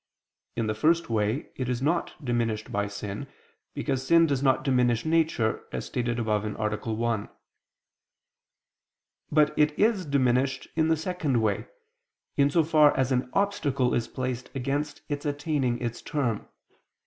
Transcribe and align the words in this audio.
In 0.55 0.65
the 0.65 0.73
first 0.73 1.11
way, 1.11 1.51
it 1.57 1.69
is 1.69 1.79
not 1.79 2.15
diminished 2.25 2.71
by 2.71 2.87
sin, 2.87 3.27
because 3.75 4.01
sin 4.07 4.25
does 4.25 4.41
not 4.41 4.63
diminish 4.63 5.05
nature, 5.05 5.61
as 5.71 5.85
stated 5.85 6.17
above 6.17 6.43
(A. 6.43 6.55
1). 6.91 7.29
But 9.31 9.53
it 9.55 9.77
is 9.77 10.07
diminished 10.07 10.67
in 10.75 10.87
the 10.87 10.97
second 10.97 11.39
way, 11.43 11.67
in 12.35 12.49
so 12.49 12.63
far 12.63 12.97
as 12.97 13.11
an 13.11 13.29
obstacle 13.33 13.93
is 13.93 14.07
placed 14.07 14.49
against 14.55 15.03
its 15.07 15.23
attaining 15.23 15.79
its 15.79 16.01
term. 16.01 16.47